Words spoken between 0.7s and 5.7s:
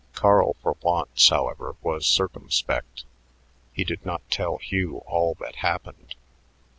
once, however, was circumspect; he did not tell Hugh all that